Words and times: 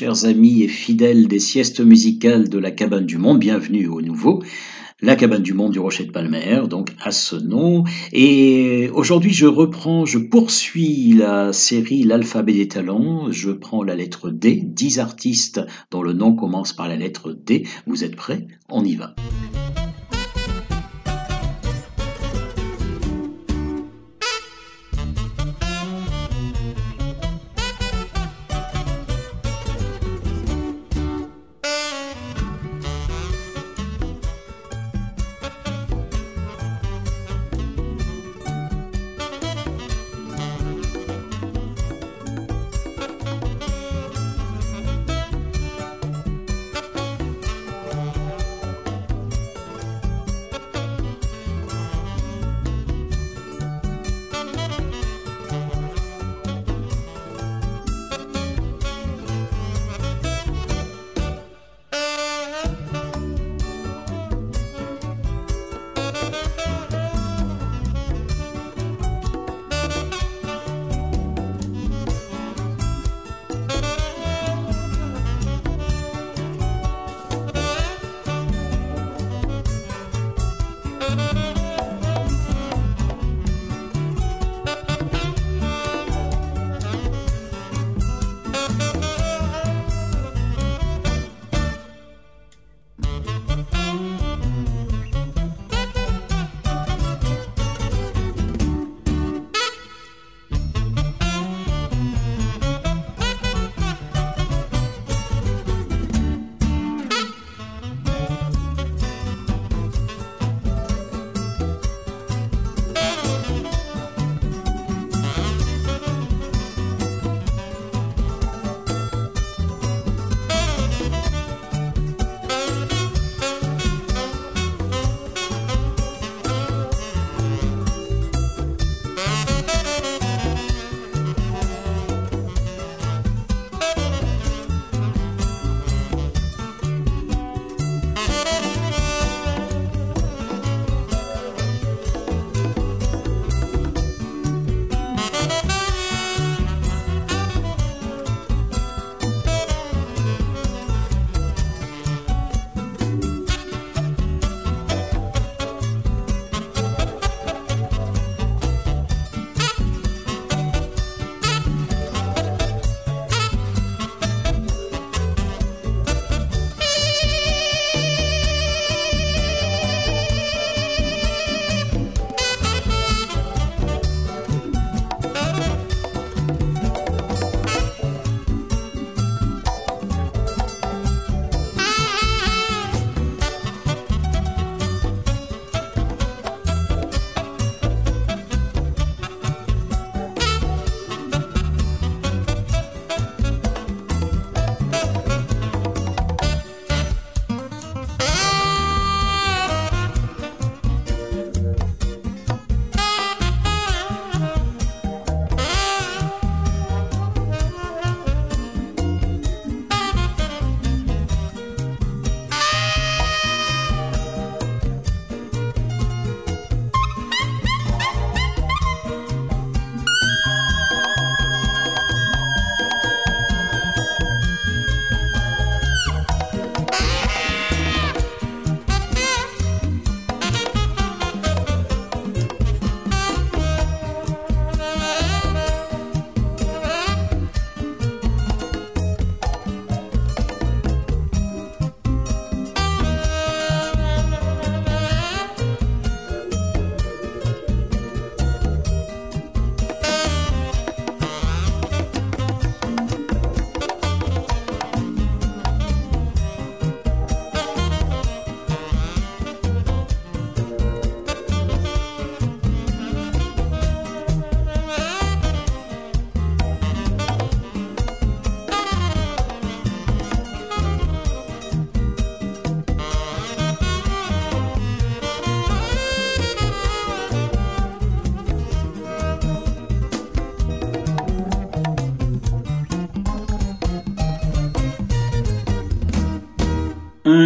chers 0.00 0.24
amis 0.24 0.62
et 0.62 0.68
fidèles 0.68 1.28
des 1.28 1.38
siestes 1.38 1.80
musicales 1.80 2.48
de 2.48 2.56
la 2.56 2.70
cabane 2.70 3.04
du 3.04 3.18
monde, 3.18 3.38
bienvenue 3.38 3.86
au 3.86 4.00
nouveau. 4.00 4.42
La 5.02 5.14
cabane 5.14 5.42
du 5.42 5.52
monde 5.52 5.72
du 5.72 5.78
Rocher 5.78 6.06
de 6.06 6.10
Palmer, 6.10 6.62
donc 6.70 6.92
à 7.02 7.10
ce 7.10 7.36
nom. 7.36 7.84
Et 8.10 8.88
aujourd'hui, 8.94 9.34
je 9.34 9.44
reprends, 9.44 10.06
je 10.06 10.16
poursuis 10.16 11.12
la 11.12 11.52
série 11.52 12.02
L'alphabet 12.04 12.54
des 12.54 12.66
talents. 12.66 13.30
Je 13.30 13.50
prends 13.50 13.82
la 13.82 13.94
lettre 13.94 14.30
D, 14.30 14.62
10 14.64 15.00
artistes 15.00 15.60
dont 15.90 16.02
le 16.02 16.14
nom 16.14 16.34
commence 16.34 16.72
par 16.72 16.88
la 16.88 16.96
lettre 16.96 17.32
D. 17.32 17.66
Vous 17.86 18.02
êtes 18.02 18.16
prêts? 18.16 18.46
On 18.70 18.82
y 18.82 18.94
va. 18.94 19.14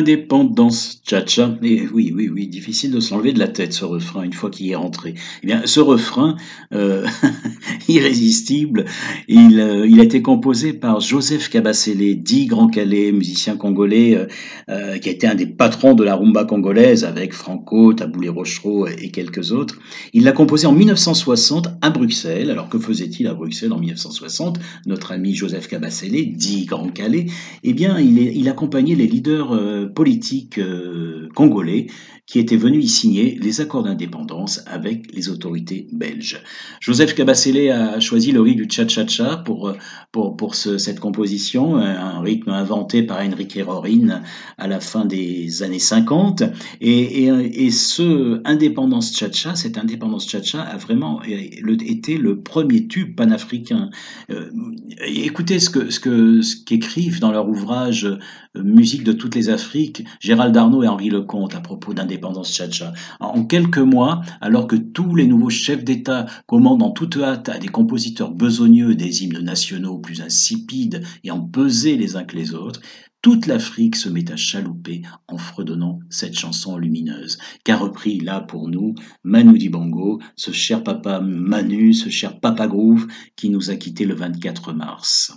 Indépendance 0.05 1.01
cha-cha. 1.09 1.56
Et 1.62 1.89
oui, 1.89 2.12
oui, 2.15 2.29
oui, 2.29 2.47
difficile 2.47 2.91
de 2.91 3.01
s'enlever 3.01 3.33
de 3.33 3.39
la 3.39 3.49
tête 3.49 3.73
ce 3.73 3.87
refrain 3.87 4.23
une 4.23 4.35
fois 4.35 4.51
qu'il 4.51 4.71
est 4.71 4.75
rentré. 4.75 5.15
Eh 5.43 5.47
bien, 5.47 5.62
ce 5.65 5.81
refrain, 5.81 6.37
euh, 6.75 7.06
irrésistible, 7.88 8.84
il, 9.28 9.60
euh, 9.60 9.86
il 9.86 10.00
a 10.00 10.04
été 10.04 10.22
composé 10.22 10.72
par 10.72 11.00
Joseph 11.00 11.48
Kabasele, 11.48 12.22
dit 12.22 12.46
Grand 12.46 12.69
Calais, 12.69 13.12
musicien 13.12 13.56
congolais, 13.56 14.16
euh, 14.16 14.26
euh, 14.69 14.98
qui 14.98 15.08
a 15.08 15.12
été 15.12 15.26
un 15.26 15.34
des 15.34 15.46
patrons 15.46 15.94
de 15.94 16.04
la 16.04 16.14
rumba 16.14 16.44
congolaise 16.44 17.04
avec 17.04 17.32
Franco, 17.32 17.92
Taboulé 17.92 18.28
Rochereau 18.28 18.86
et 18.86 19.10
quelques 19.10 19.52
autres. 19.52 19.78
Il 20.12 20.25
l'a 20.25 20.32
composé 20.32 20.66
en 20.66 20.72
1960 20.72 21.69
à 21.81 21.90
Bruxelles. 21.90 22.50
Alors, 22.50 22.69
que 22.69 22.78
faisait-il 22.78 23.26
à 23.26 23.34
Bruxelles 23.34 23.72
en 23.72 23.78
1960 23.78 24.58
Notre 24.86 25.12
ami 25.12 25.34
Joseph 25.34 25.69
Kabasele, 25.69 26.32
dit 26.32 26.64
Grand 26.66 26.88
Calais, 26.88 27.26
eh 27.62 27.72
bien, 27.72 27.98
il, 27.98 28.48
accompagnait 28.48 28.94
les 28.94 29.06
leaders 29.06 29.54
politique 29.94 30.58
euh, 30.58 31.28
congolais 31.34 31.86
qui 32.26 32.38
était 32.38 32.56
venu 32.56 32.79
y 32.79 32.88
signer 32.88 33.38
les 33.41 33.61
accords 33.61 33.82
d'indépendance 33.82 34.62
avec 34.67 35.15
les 35.15 35.29
autorités 35.29 35.88
belges. 35.93 36.43
Joseph 36.81 37.15
Cabasele 37.15 37.71
a 37.71 38.00
choisi 38.00 38.32
le 38.32 38.41
rythme 38.41 38.62
du 38.62 38.71
cha-cha-cha 38.71 39.38
pour, 39.38 39.73
pour, 40.11 40.37
pour 40.37 40.55
ce, 40.55 40.79
cette 40.79 41.00
composition, 41.00 41.76
un 41.76 42.21
rythme 42.21 42.50
inventé 42.50 43.03
par 43.03 43.21
Enrique 43.21 43.59
Rorin 43.65 44.23
à 44.56 44.67
la 44.67 44.81
fin 44.81 45.05
des 45.05 45.62
années 45.62 45.79
50. 45.79 46.44
Et, 46.81 47.31
ce 47.71 48.41
indépendance 48.44 49.15
cha-cha, 49.17 49.55
cette 49.55 49.77
indépendance 49.77 50.29
cha-cha 50.29 50.62
a 50.62 50.77
vraiment 50.79 51.20
été 51.23 52.17
le 52.17 52.41
premier 52.41 52.87
tube 52.87 53.17
panafricain. 53.17 53.91
Euh, 54.31 54.50
écoutez 55.05 55.59
ce 55.59 55.70
que 55.70 55.91
ce 55.91 56.00
que 56.00 56.41
ce 56.41 56.56
qu'écrivent 56.65 57.20
dans 57.20 57.32
leur 57.32 57.49
ouvrage 57.49 58.09
Musique 58.56 59.03
de 59.03 59.12
toutes 59.12 59.35
les 59.35 59.50
Afriques, 59.50 60.05
Gérald 60.20 60.55
Darnaud 60.55 60.85
et 60.85 60.88
Henri 60.88 61.11
Lecomte 61.11 61.56
à 61.56 61.61
propos 61.61 61.93
d'indépendance 61.93 62.13
En 63.20 63.44
quelques 63.44 63.78
mois, 63.78 64.22
alors 64.40 64.66
que 64.66 64.76
tous 64.76 65.14
les 65.14 65.26
nouveaux 65.26 65.50
chefs 65.50 65.84
d'État 65.84 66.26
commandent 66.46 66.82
en 66.82 66.90
toute 66.90 67.16
hâte 67.16 67.49
à 67.49 67.58
des 67.58 67.69
compositeurs 67.69 68.32
besogneux 68.32 68.94
des 68.94 69.25
hymnes 69.25 69.40
nationaux 69.40 69.99
plus 69.99 70.20
insipides 70.20 71.02
et 71.22 71.31
en 71.31 71.50
les 71.56 72.16
uns 72.16 72.25
que 72.25 72.37
les 72.37 72.55
autres, 72.55 72.81
toute 73.22 73.46
l'Afrique 73.46 73.96
se 73.96 74.11
met 74.11 74.31
à 74.31 74.37
chalouper 74.37 75.00
en 75.28 75.38
fredonnant 75.38 76.00
cette 76.11 76.38
chanson 76.38 76.76
lumineuse, 76.76 77.38
qu'a 77.64 77.76
repris 77.76 78.20
là 78.20 78.40
pour 78.40 78.69
nous 78.69 78.94
Manu 79.22 79.56
Dibango, 79.56 80.20
ce 80.37 80.50
cher 80.50 80.84
papa 80.84 81.20
Manu, 81.20 81.94
ce 81.94 82.10
cher 82.10 82.38
papa 82.38 82.67
Groove 82.67 83.06
qui 83.34 83.49
nous 83.49 83.70
a 83.70 83.76
quittés 83.76 84.05
le 84.05 84.14
24 84.14 84.75
mars. 84.75 85.32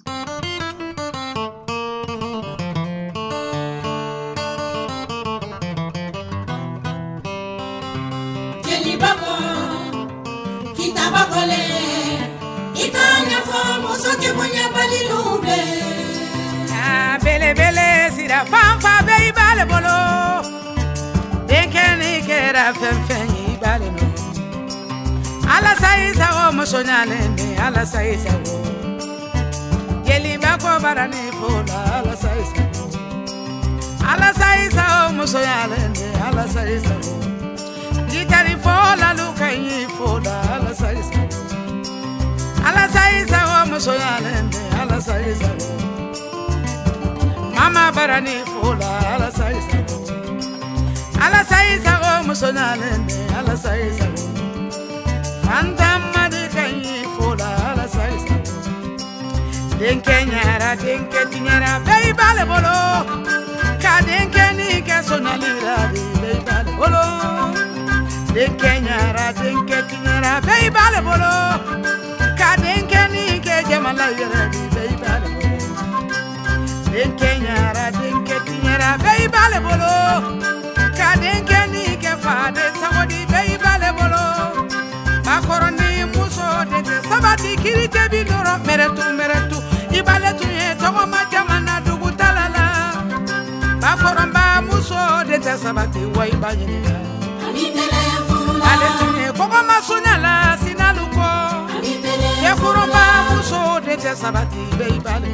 kɛra 22.58 22.74
fɛn 22.82 22.98
fɛn 23.08 23.28
ye 23.36 23.42
i 23.54 23.56
b'ale 23.62 23.88
nɔ 23.96 24.06
alasa 25.56 25.90
i 26.06 26.08
sago 26.20 26.44
muso 26.58 26.80
ɲalen 26.90 27.30
de 27.38 27.48
alasa 27.66 28.00
i 28.14 28.16
sago 28.24 28.56
jeliba 30.06 30.52
ko 30.62 30.70
bara 30.84 31.06
ni 31.14 31.22
fo 31.38 31.50
la 31.70 31.80
alasa 31.98 32.30
i 32.42 32.46
sago 32.54 32.84
alasa 34.12 34.48
i 34.64 34.66
sago 34.76 34.98
ala 35.24 35.40
ɲalen 35.46 35.92
de 36.00 36.08
alasa 36.28 36.62
i 36.76 36.78
sago 36.88 37.14
jitari 38.12 38.56
fo 38.64 38.76
la 39.02 39.10
lu 39.18 39.28
ka 39.40 39.50
ɲi 39.64 39.80
fo 39.98 40.08
la 40.26 40.36
alasa 40.56 40.88
i 41.00 41.02
sago 41.10 41.40
alasa 42.68 43.02
i 43.18 43.22
sago 43.32 43.58
muso 43.72 43.94
ɲalen 44.02 44.46
de 44.54 44.62
alasa 44.82 45.16
i 45.32 45.34
sago 45.42 45.70
mama 47.56 47.84
bara 47.96 48.20
ni 48.28 48.36
fo 48.52 48.74
la 48.82 48.92
alasa 49.14 49.46
i 49.58 49.62
sago. 49.68 49.77
Ala 51.28 51.42
sai 51.52 51.70
sago 51.86 52.12
musonalene 52.28 53.18
ala 53.40 53.56
sai 53.64 53.84
sago 54.00 54.26
fantama 55.46 56.24
de 56.34 56.44
kanyi 56.56 56.98
fola 57.16 57.50
ala 57.70 57.86
sai 57.96 58.14
sago 58.26 58.54
denke 59.80 60.18
nyara 60.32 60.72
denke 60.84 61.22
tinyara 61.32 61.72
bei 61.88 62.08
bale 62.20 62.44
bolo 62.52 62.78
ka 63.84 63.96
denke 64.10 64.46
ni 64.60 64.70
ke 64.88 64.98
sonalira 65.10 65.76
de 65.96 66.06
bei 66.22 66.38
bale 66.48 66.72
bolo 66.80 67.04
denke 68.38 68.72
nyara 68.88 69.28
denke 69.42 69.78
tinyara 69.92 70.34
bei 70.48 70.66
bale 70.78 71.00
bolo 71.08 71.34
ka 72.42 72.52
denke 72.64 73.02
ni 73.16 73.26
ke 73.48 73.58
jamala 73.70 74.08
yere 74.22 74.44
de 74.56 74.64
bei 74.76 74.92
bale 75.04 75.28
bolo 75.36 75.56
denke 76.96 77.32
nyara 77.46 77.86
denke 78.02 78.38
tinyara 78.50 78.92
bei 79.06 79.24
bale 79.38 79.60
bolo 79.68 79.94
sabati 87.10 87.52
kiri 87.62 87.88
tebi 87.94 88.20
nɔrɔ 88.30 88.54
mɛrɛtu 88.68 89.04
mɛrɛtu 89.20 89.58
i 89.98 90.00
b'ale 90.06 90.32
tun 90.40 90.52
ye 90.60 90.68
tɔgɔma 90.82 91.20
jamana 91.32 91.74
dugutala 91.86 92.46
la 92.56 92.66
bakɔrɔnba 93.82 94.44
muso 94.68 95.00
de 95.28 95.38
tɛ 95.46 95.54
sabati 95.64 96.02
wa 96.16 96.24
i 96.34 96.36
b'a 96.42 96.50
ɲininka. 96.58 96.96
ale 98.70 98.88
tun 99.00 99.16
ye 99.22 99.30
kɔgɔmasunya 99.40 100.16
la 100.26 100.34
sinalu 100.62 101.06
kɔ 101.16 101.30
cɛkɔrɔba 102.42 103.04
muso 103.30 103.60
de 103.86 103.94
tɛ 104.04 104.12
sabati 104.22 104.62
bɛɛ 104.78 104.90
i 104.98 105.00
b'ale. 105.06 105.32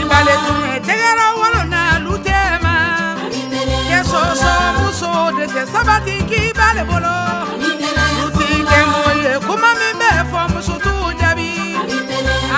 i 0.00 0.04
b'ale 0.10 0.34
tun 0.44 0.58
ye 0.70 0.76
tɛgɛrɛ 0.88 1.26
wolonwula 1.38 1.77
soso 4.10 4.52
muso 4.78 5.10
de 5.36 5.46
te 5.54 5.62
sabati 5.72 6.16
ki 6.28 6.40
bale 6.58 6.82
bolo. 6.90 7.16
Luti 8.18 8.50
ke 8.70 8.80
moye 8.92 9.34
kuma 9.46 9.70
min 9.80 9.94
bɛ 10.00 10.10
fɔ 10.30 10.40
muso 10.52 10.74
tu 10.84 10.94
jabi. 11.20 11.50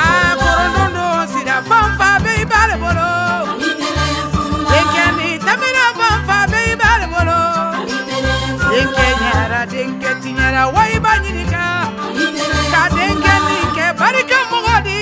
A 0.02 0.04
korondondo 0.40 1.06
sira 1.32 1.56
fanfa 1.68 2.08
bɛ 2.24 2.32
i 2.42 2.44
bale 2.52 2.76
bolo. 2.82 3.08
Denkɛ 4.70 5.04
ni 5.18 5.28
tamina 5.46 5.86
fanfa 5.98 6.38
bɛ 6.52 6.60
i 6.72 6.74
bale 6.82 7.06
bolo. 7.14 7.38
Denkɛ 8.70 9.06
ɲara 9.20 9.62
denkɛ 9.72 10.10
tiɲɛra 10.22 10.62
wa 10.74 10.82
i 10.94 10.98
b'a 11.04 11.14
ɲininka 11.22 11.64
ka 12.72 12.82
denkɛ 12.96 13.34
nin 13.46 13.66
kɛ 13.76 13.86
barika 14.00 14.38
mɔgɔ 14.52 14.76
di 14.86 14.98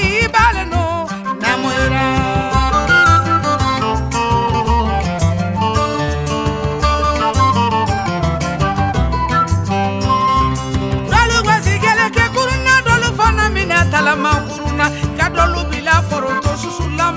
dɔlu 15.39 15.61
b'i 15.71 15.81
la 15.89 15.97
foronto 16.09 16.53
susu 16.63 16.85
la 16.99 17.09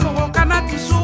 su. 0.87 0.97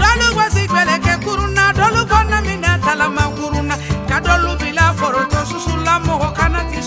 Dɔlu 0.00 0.26
gosi 0.36 0.62
gbɛlɛkɛ 0.70 1.14
kurun 1.24 1.52
na 1.58 1.64
dɔlu 1.78 2.02
fana 2.10 2.38
talama 2.84 3.24
kurun 3.36 3.66
na 3.70 3.76
ka 4.08 4.16
dɔlu 4.26 4.50
b'i 4.60 4.72
la 4.78 4.86
foronto 4.98 5.40
susu 5.50 5.74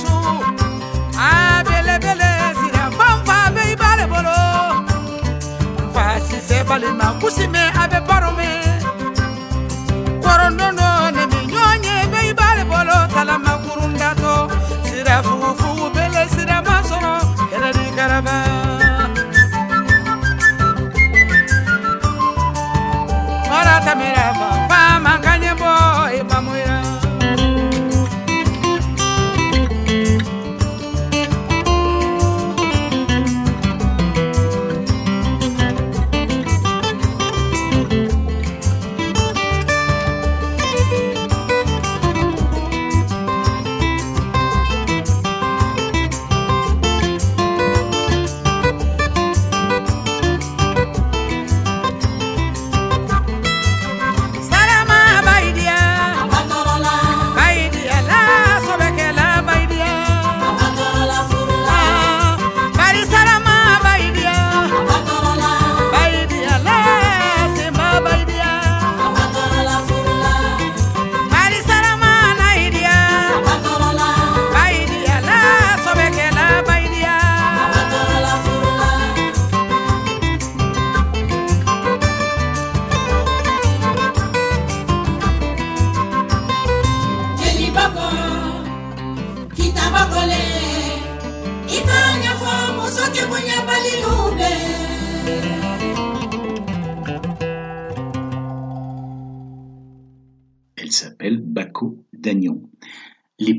su 0.01 0.13
aa 1.25 1.63
belebele 1.67 2.31
sira 2.59 2.83
fanfa 2.97 3.37
bɛ 3.55 3.61
i 3.71 3.75
b'ale 3.81 4.05
bolo. 4.11 4.37
Nfa 5.85 6.03
sise 6.27 6.57
balima 6.69 7.07
kusi 7.21 7.45
mɛ 7.53 7.63
a. 7.81 8.70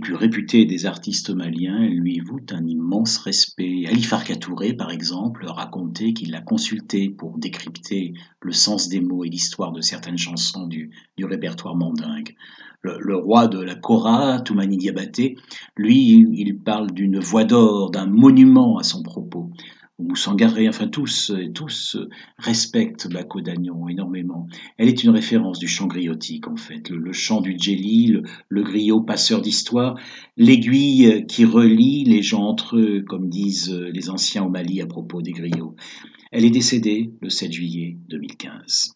plus 0.02 0.14
réputés 0.14 0.66
des 0.66 0.84
artistes 0.84 1.30
maliens 1.30 1.86
lui 1.86 2.20
vouent 2.20 2.44
un 2.50 2.66
immense 2.66 3.18
respect. 3.18 3.86
Ali 3.86 4.02
Farka 4.02 4.36
Touré, 4.36 4.74
par 4.74 4.90
exemple, 4.90 5.46
racontait 5.46 6.12
qu'il 6.12 6.32
l'a 6.32 6.42
consulté 6.42 7.08
pour 7.08 7.38
décrypter 7.38 8.12
le 8.40 8.52
sens 8.52 8.88
des 8.88 9.00
mots 9.00 9.24
et 9.24 9.30
l'histoire 9.30 9.72
de 9.72 9.80
certaines 9.80 10.18
chansons 10.18 10.66
du, 10.66 10.90
du 11.16 11.24
répertoire 11.24 11.76
mandingue. 11.76 12.34
Le, 12.82 12.98
le, 12.98 13.16
roi 13.16 13.46
de 13.46 13.60
la 13.60 13.76
Kora, 13.76 14.40
Toumani 14.40 14.76
Diabaté, 14.76 15.36
lui, 15.76 16.26
il 16.32 16.58
parle 16.58 16.90
d'une 16.90 17.20
voix 17.20 17.44
d'or, 17.44 17.92
d'un 17.92 18.06
monument 18.06 18.78
à 18.78 18.82
son 18.82 19.02
propos. 19.02 19.52
Sangaré, 20.14 20.68
enfin 20.68 20.88
tous, 20.88 21.32
tous 21.54 21.96
respectent 22.38 23.08
Bako 23.10 23.40
Dagnon 23.40 23.88
énormément. 23.88 24.48
Elle 24.76 24.88
est 24.88 25.04
une 25.04 25.10
référence 25.10 25.58
du 25.58 25.68
chant 25.68 25.86
griotique 25.86 26.48
en 26.48 26.56
fait, 26.56 26.90
le, 26.90 27.12
chant 27.12 27.40
du 27.40 27.56
djeli, 27.58 28.08
le, 28.08 28.22
le 28.48 28.62
griot 28.62 29.00
passeur 29.00 29.40
d'histoire, 29.40 29.98
l'aiguille 30.36 31.24
qui 31.28 31.44
relie 31.44 32.04
les 32.04 32.22
gens 32.22 32.42
entre 32.42 32.76
eux, 32.76 33.04
comme 33.08 33.28
disent 33.28 33.72
les 33.72 34.10
anciens 34.10 34.44
au 34.44 34.48
Mali 34.48 34.80
à 34.80 34.86
propos 34.86 35.22
des 35.22 35.32
griots. 35.32 35.76
Elle 36.30 36.44
est 36.44 36.50
décédée 36.50 37.12
le 37.20 37.30
7 37.30 37.52
juillet 37.52 37.98
2015. 38.08 38.94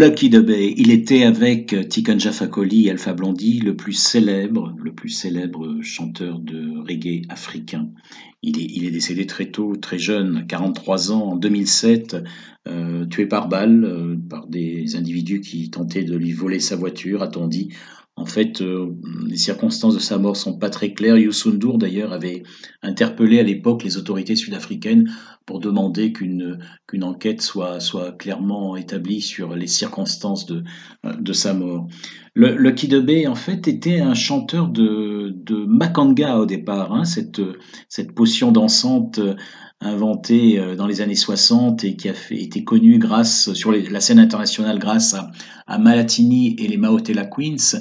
Lucky 0.00 0.30
il 0.78 0.90
était 0.90 1.24
avec 1.24 1.76
Tikan 1.90 2.18
Jafakoli 2.18 2.86
et 2.86 2.90
Alpha 2.90 3.12
Blondie 3.12 3.60
le 3.60 3.76
plus 3.76 3.92
célèbre, 3.92 4.74
chanteur 5.82 6.38
de 6.38 6.78
reggae 6.88 7.26
africain. 7.28 7.90
Il 8.40 8.58
est, 8.58 8.64
il 8.64 8.86
est 8.86 8.90
décédé 8.90 9.26
très 9.26 9.50
tôt, 9.50 9.76
très 9.76 9.98
jeune, 9.98 10.46
43 10.48 11.12
ans, 11.12 11.32
en 11.32 11.36
2007, 11.36 12.16
euh, 12.66 13.04
tué 13.04 13.26
par 13.26 13.48
balle 13.48 13.84
euh, 13.84 14.16
par 14.30 14.46
des 14.46 14.96
individus 14.96 15.42
qui 15.42 15.68
tentaient 15.68 16.04
de 16.04 16.16
lui 16.16 16.32
voler 16.32 16.60
sa 16.60 16.76
voiture, 16.76 17.22
a-t-on 17.22 17.46
dit, 17.46 17.68
en 18.20 18.26
fait, 18.26 18.60
euh, 18.60 18.94
les 19.26 19.38
circonstances 19.38 19.94
de 19.94 19.98
sa 19.98 20.18
mort 20.18 20.36
sont 20.36 20.58
pas 20.58 20.68
très 20.68 20.92
claires. 20.92 21.16
Youssou 21.16 21.52
N'Dour, 21.52 21.78
d'ailleurs, 21.78 22.12
avait 22.12 22.42
interpellé 22.82 23.40
à 23.40 23.42
l'époque 23.42 23.82
les 23.82 23.96
autorités 23.96 24.36
sud-africaines 24.36 25.10
pour 25.46 25.58
demander 25.58 26.12
qu'une 26.12 26.58
qu'une 26.86 27.02
enquête 27.02 27.40
soit, 27.40 27.80
soit 27.80 28.12
clairement 28.12 28.76
établie 28.76 29.22
sur 29.22 29.56
les 29.56 29.66
circonstances 29.66 30.44
de, 30.44 30.64
de 31.02 31.32
sa 31.32 31.54
mort. 31.54 31.88
Le, 32.34 32.56
le 32.56 33.26
en 33.26 33.34
fait, 33.34 33.66
était 33.66 34.00
un 34.00 34.14
chanteur 34.14 34.68
de, 34.68 35.32
de 35.34 35.64
Makanga 35.64 36.36
au 36.36 36.46
départ, 36.46 36.92
hein, 36.92 37.04
cette, 37.04 37.40
cette 37.88 38.12
potion 38.12 38.52
dansante 38.52 39.18
inventé 39.80 40.58
euh, 40.58 40.76
dans 40.76 40.86
les 40.86 41.00
années 41.00 41.14
60 41.14 41.84
et 41.84 41.96
qui 41.96 42.08
a 42.08 42.14
été 42.30 42.64
connu 42.64 42.98
grâce 42.98 43.52
sur 43.54 43.72
la 43.72 44.00
scène 44.00 44.18
internationale 44.18 44.78
grâce 44.78 45.14
à, 45.66 45.78
Malatini 45.78 46.56
et 46.58 46.68
les 46.68 46.76
Maotella 46.76 47.24
Queens. 47.24 47.80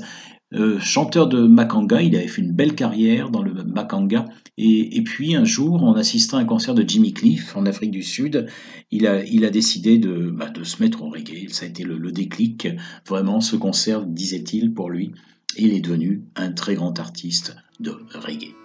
Euh, 0.54 0.80
chanteur 0.80 1.28
de 1.28 1.46
Makanga, 1.46 2.02
il 2.02 2.16
avait 2.16 2.28
fait 2.28 2.42
une 2.42 2.54
belle 2.54 2.74
carrière 2.74 3.30
dans 3.30 3.44
le 3.44 3.64
Makanga. 3.64 4.26
Et, 4.58 5.02
puis 5.04 5.36
un 5.36 5.46
jour, 5.46 5.84
en 5.84 5.94
assistant 5.94 6.38
à 6.38 6.42
un 6.42 6.46
concert 6.46 6.74
de 6.74 6.84
Jimmy 6.88 7.14
Cliff 7.14 7.56
en 7.56 7.66
Afrique 7.66 7.92
du 7.92 8.04
Sud, 8.04 8.48
il 8.92 9.08
a, 9.08 9.50
décidé 9.50 9.98
de, 9.98 10.32
bah, 10.32 10.50
de 10.50 10.64
se 10.64 10.82
mettre 10.82 11.04
au 11.04 11.10
reggae. 11.10 11.48
Ça 11.50 11.66
a 11.66 11.70
été 11.70 11.84
le, 11.84 11.98
le 11.98 12.12
déclic. 12.12 12.68
Vraiment, 13.08 13.42
ce 13.42 13.56
concert, 13.56 14.06
disait-il, 14.06 14.74
pour 14.74 14.90
lui, 14.90 15.14
il 15.58 15.74
est 15.74 15.82
devenu 15.82 16.24
un 16.36 16.52
très 16.52 16.76
grand 16.76 17.00
artiste 17.00 17.56
de 17.80 17.96
reggae. 18.14 18.59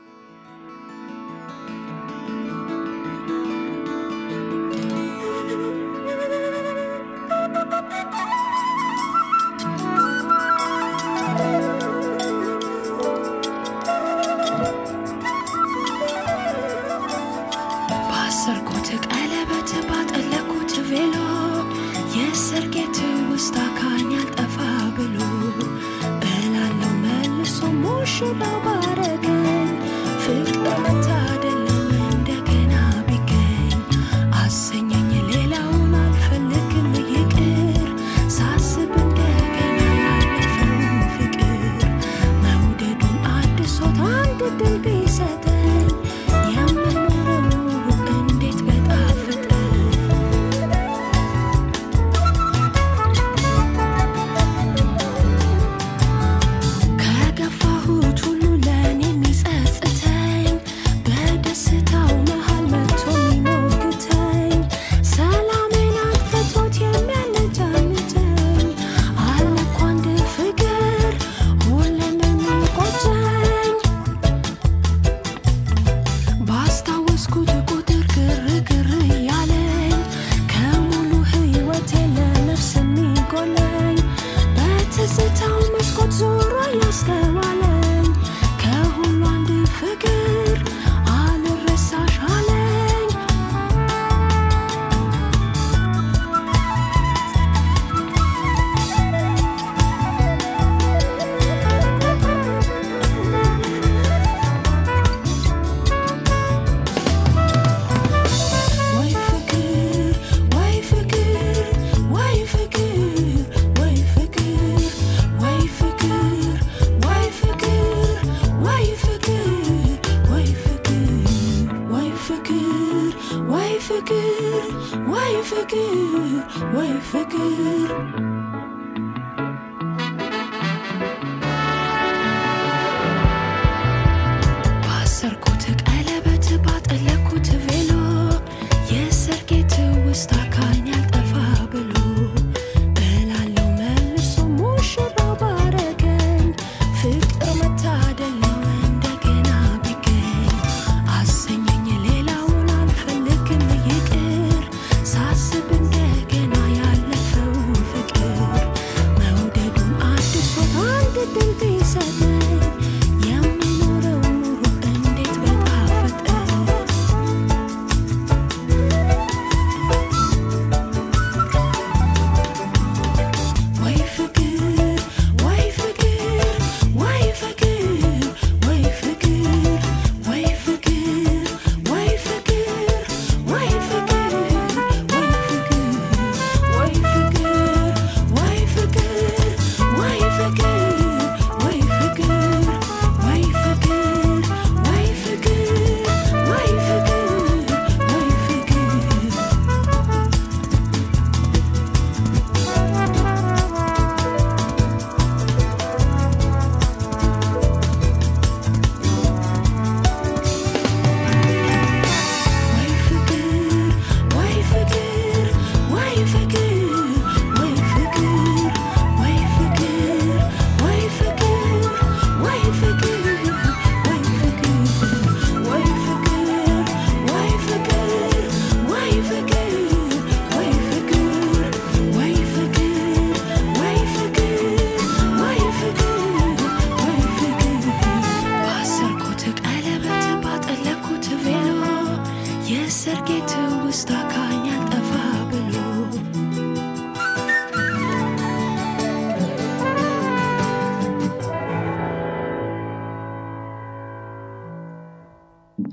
take 44.58 44.93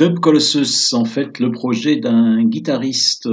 Dub 0.02 0.18
Colossus, 0.18 0.96
en 0.96 1.06
fait, 1.06 1.38
le 1.38 1.52
projet 1.52 1.98
d'un 1.98 2.44
guitariste 2.44 3.30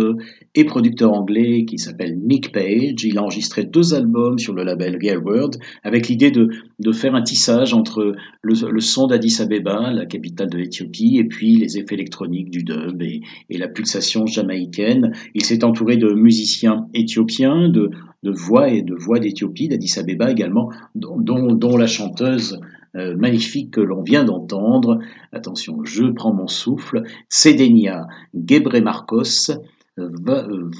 et 0.55 0.65
producteur 0.65 1.15
anglais 1.15 1.65
qui 1.65 1.79
s'appelle 1.79 2.19
Nick 2.19 2.53
Page. 2.53 3.05
Il 3.05 3.17
a 3.17 3.23
enregistré 3.23 3.65
deux 3.65 3.95
albums 3.95 4.39
sur 4.39 4.53
le 4.53 4.65
label 4.65 4.99
Real 5.03 5.17
World 5.17 5.57
avec 5.83 6.09
l'idée 6.09 6.31
de, 6.31 6.51
faire 6.93 7.15
un 7.15 7.23
tissage 7.23 7.73
entre 7.73 8.15
le, 8.43 8.81
son 8.81 9.07
d'Addis 9.07 9.41
Abeba, 9.41 9.95
la 9.95 10.05
capitale 10.05 10.51
de 10.51 10.59
l'Éthiopie, 10.59 11.17
et 11.17 11.25
puis 11.25 11.57
les 11.57 11.79
effets 11.79 11.95
électroniques 11.95 12.51
du 12.51 12.65
dub 12.65 13.01
et, 13.01 13.23
la 13.49 13.69
pulsation 13.69 14.27
jamaïcaine. 14.27 15.13
Il 15.35 15.47
s'est 15.47 15.65
entouré 15.65 15.97
de 15.97 16.13
musiciens 16.13 16.87
éthiopiens, 16.93 17.71
de, 17.71 17.91
voix 18.25 18.69
et 18.69 18.83
de 18.83 18.95
voix 18.95 19.21
d'Éthiopie, 19.21 19.69
d'Addis 19.69 19.99
Abeba 19.99 20.31
également, 20.31 20.69
dont 20.95 21.77
la 21.79 21.87
chanteuse 21.87 22.61
euh, 22.97 23.17
magnifique 23.17 23.73
que 23.73 23.81
l'on 23.81 24.03
vient 24.03 24.25
d'entendre. 24.25 24.99
Attention, 25.33 25.85
je 25.85 26.05
prends 26.05 26.33
mon 26.33 26.47
souffle. 26.47 27.03
Sedenia 27.29 28.07
Gebre 28.35 28.81
Marcos, 28.81 29.51
euh, 29.99 30.11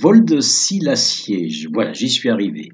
vol 0.01 0.25
de 0.25 0.41
Silassier. 0.41 1.49
Voilà, 1.73 1.93
j'y 1.93 2.09
suis 2.09 2.31
arrivé. 2.31 2.71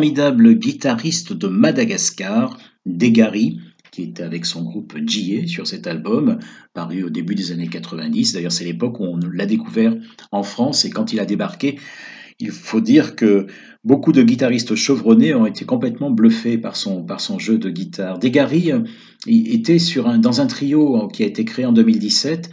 Formidable 0.00 0.54
guitariste 0.54 1.34
de 1.34 1.46
Madagascar, 1.46 2.58
Degari, 2.86 3.60
qui 3.92 4.04
était 4.04 4.22
avec 4.22 4.46
son 4.46 4.62
groupe 4.62 4.96
J.A. 5.04 5.46
sur 5.46 5.66
cet 5.66 5.86
album, 5.86 6.38
paru 6.72 7.02
au 7.04 7.10
début 7.10 7.34
des 7.34 7.52
années 7.52 7.68
90. 7.68 8.32
D'ailleurs, 8.32 8.50
c'est 8.50 8.64
l'époque 8.64 8.98
où 8.98 9.04
on 9.04 9.18
l'a 9.18 9.44
découvert 9.44 9.94
en 10.32 10.42
France 10.42 10.86
et 10.86 10.90
quand 10.90 11.12
il 11.12 11.20
a 11.20 11.26
débarqué, 11.26 11.78
il 12.38 12.50
faut 12.50 12.80
dire 12.80 13.14
que 13.14 13.46
beaucoup 13.84 14.12
de 14.12 14.22
guitaristes 14.22 14.74
chevronnés 14.74 15.34
ont 15.34 15.44
été 15.44 15.66
complètement 15.66 16.10
bluffés 16.10 16.56
par 16.56 16.76
son, 16.76 17.04
jeu 17.38 17.58
de 17.58 17.68
guitare. 17.68 18.18
Degari 18.18 18.72
euh, 18.72 18.80
était 19.26 19.76
dans 20.18 20.40
un 20.40 20.46
trio 20.46 21.08
qui 21.08 21.24
a 21.24 21.26
été 21.26 21.44
créé 21.44 21.66
en 21.66 21.72
2017 21.72 22.50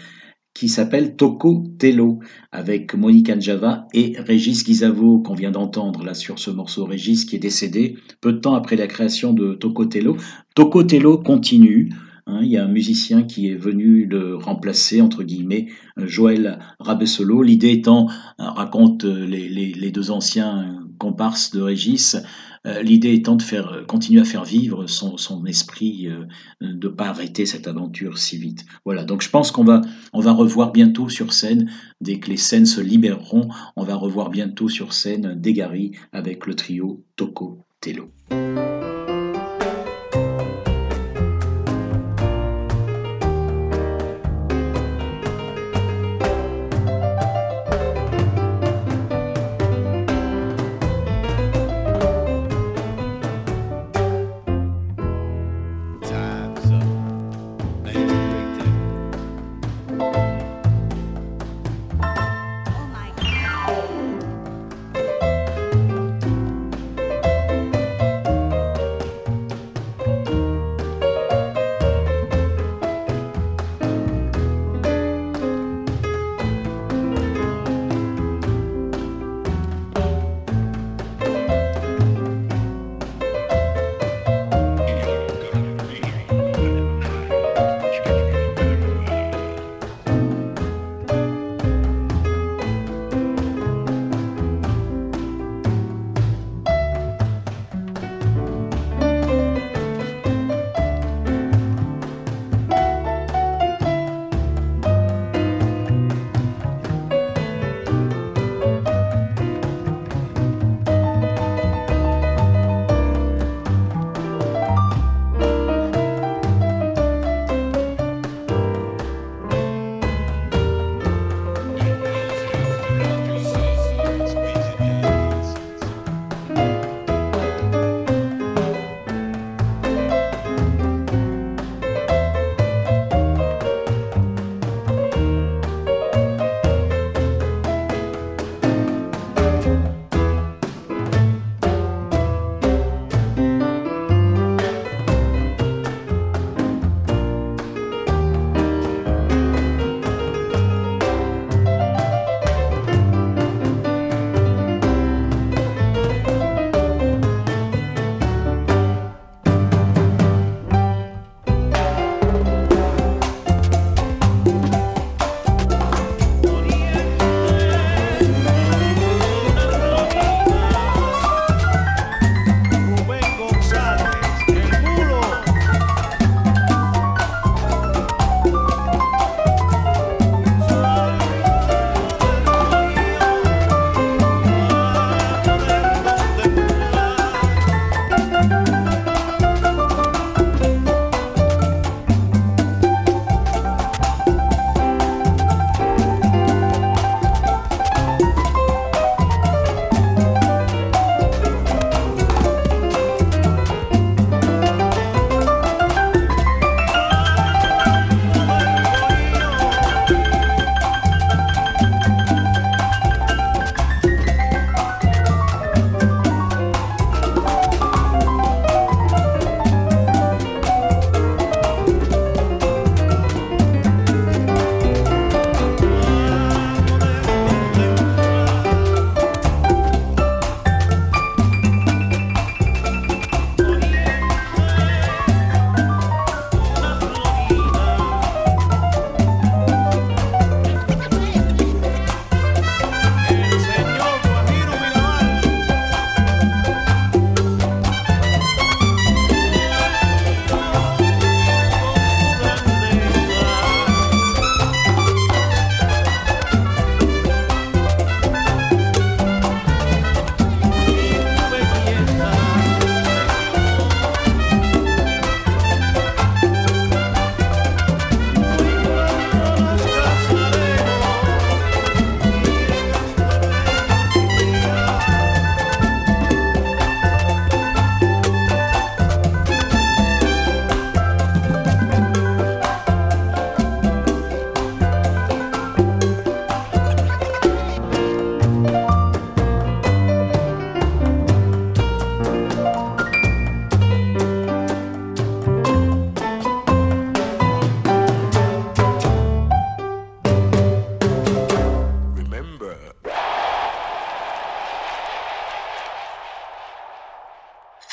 qui 0.57 0.69
s'appelle 0.69 1.15
Toko 1.15 1.65
Tello, 1.77 2.17
avec 2.51 2.95
Monique 2.95 3.29
Anjava 3.29 3.87
et 3.93 4.15
Régis 4.17 4.65
Guizavo, 4.65 5.19
qu'on 5.19 5.35
vient 5.35 5.51
d'entendre 5.51 6.03
là 6.03 6.15
sur 6.15 6.39
ce 6.39 6.49
morceau. 6.49 6.85
Régis 6.85 7.25
qui 7.25 7.35
est 7.35 7.39
décédé 7.39 7.95
peu 8.21 8.33
de 8.33 8.39
temps 8.39 8.55
après 8.55 8.75
la 8.75 8.87
création 8.87 9.33
de 9.33 9.53
Toko 9.53 9.85
Tello. 9.85 10.17
Toko 10.55 10.81
Tello 10.81 11.19
continue. 11.19 11.91
Hein, 12.25 12.39
il 12.41 12.49
y 12.49 12.57
a 12.57 12.65
un 12.65 12.69
musicien 12.69 13.21
qui 13.21 13.49
est 13.49 13.55
venu 13.55 14.07
le 14.07 14.35
remplacer, 14.35 14.99
entre 14.99 15.21
guillemets, 15.21 15.67
Joël 15.95 16.57
Rabessolo. 16.79 17.43
L'idée 17.43 17.73
étant, 17.73 18.07
hein, 18.39 18.49
raconte 18.55 19.03
les, 19.03 19.47
les, 19.47 19.73
les, 19.73 19.91
deux 19.91 20.09
anciens 20.09 20.83
comparses 20.97 21.51
de 21.51 21.61
Régis, 21.61 22.15
euh, 22.15 22.19
l'idée 22.65 23.13
étant 23.13 23.35
de 23.35 23.41
faire 23.41 23.67
euh, 23.69 23.83
continuer 23.83 24.21
à 24.21 24.25
faire 24.25 24.43
vivre 24.43 24.87
son, 24.87 25.45
esprit, 25.45 26.07
euh, 26.07 26.25
de 26.61 26.87
ne 26.87 26.93
pas 26.93 27.07
arrêter 27.07 27.45
cette 27.45 27.67
aventure 27.67 28.17
si 28.17 28.37
vite. 28.37 28.65
Voilà, 28.85 29.03
donc 29.03 29.21
je 29.21 29.29
pense 29.29 29.51
qu'on 29.51 29.63
va, 29.63 29.81
on 30.13 30.21
va 30.21 30.31
revoir 30.31 30.71
bientôt 30.71 31.09
sur 31.09 31.33
scène, 31.33 31.69
dès 32.01 32.19
que 32.19 32.29
les 32.29 32.37
scènes 32.37 32.65
se 32.65 32.81
libéreront, 32.81 33.49
on 33.75 33.83
va 33.83 33.95
revoir 33.95 34.29
bientôt 34.29 34.69
sur 34.69 34.93
scène 34.93 35.39
Degari 35.39 35.91
avec 36.11 36.45
le 36.45 36.55
trio 36.55 37.03
Toko 37.15 37.65
Tello. 37.81 38.11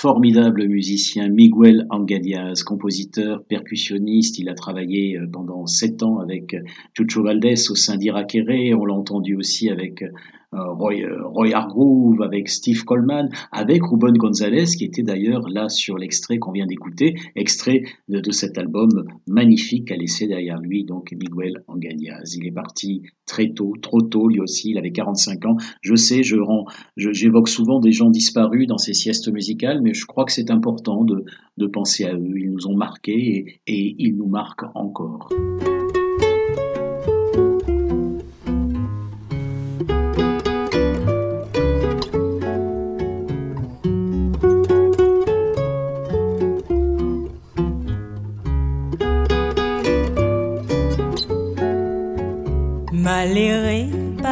Formidable 0.04 0.68
musicien 0.68 1.30
Miguel 1.30 1.86
Angadias, 1.88 2.62
compositeur, 2.62 3.42
percussionniste. 3.44 4.38
Il 4.38 4.50
a 4.50 4.54
travaillé 4.54 5.16
euh, 5.16 5.26
pendant 5.26 5.66
sept 5.66 6.02
ans 6.02 6.13
avec 6.24 6.56
Chucho 6.96 7.22
Valdés 7.22 7.70
au 7.70 7.74
sein 7.76 7.96
d'Irakere. 7.96 8.74
On 8.76 8.84
l'a 8.84 8.94
entendu 8.94 9.36
aussi 9.36 9.70
avec 9.70 10.02
euh, 10.54 10.72
Roy, 10.72 11.02
euh, 11.02 11.26
Roy 11.26 11.52
Hargrove, 11.52 12.22
avec 12.22 12.48
Steve 12.48 12.84
Coleman, 12.84 13.28
avec 13.50 13.82
Ruben 13.82 14.16
Gonzalez, 14.16 14.66
qui 14.66 14.84
était 14.84 15.02
d'ailleurs 15.02 15.48
là 15.48 15.68
sur 15.68 15.98
l'extrait 15.98 16.38
qu'on 16.38 16.52
vient 16.52 16.66
d'écouter, 16.66 17.16
extrait 17.34 17.82
de, 18.08 18.30
cet 18.30 18.56
album 18.58 19.04
magnifique 19.26 19.88
qu'a 19.88 19.96
laissé 19.96 20.26
derrière 20.26 20.60
lui 20.60 20.84
donc 20.84 21.12
Miguel 21.12 21.64
Angadias. 21.66 22.34
Il 22.36 22.46
est 22.46 22.52
parti 22.52 23.02
très 23.26 23.50
tôt, 23.50 23.72
trop 23.80 24.00
tôt 24.02 24.28
lui 24.28 24.40
aussi, 24.40 24.70
il 24.70 24.78
avait 24.78 24.92
45 24.92 25.44
ans. 25.46 25.56
Je 25.80 25.94
sais, 25.94 26.22
je 26.22 26.36
rends, 26.36 26.66
j'évoque 26.96 27.48
souvent 27.48 27.80
des 27.80 27.92
gens 27.92 28.10
disparus 28.10 28.66
dans 28.66 28.78
ces 28.78 28.94
siestes 28.94 29.32
musicales, 29.32 29.80
mais 29.82 29.94
je 29.94 30.06
crois 30.06 30.24
que 30.24 30.32
c'est 30.32 30.50
important 30.50 31.04
de, 31.04 31.24
penser 31.66 32.04
à 32.04 32.14
eux. 32.14 32.34
Ils 32.36 32.52
nous 32.52 32.68
ont 32.68 32.76
marqués 32.76 33.60
et 33.66 33.96
ils 33.98 34.16
nous 34.16 34.28
marquent 34.28 34.66
encore. 34.74 35.30